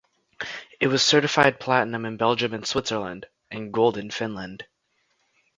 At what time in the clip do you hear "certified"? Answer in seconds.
1.05-1.59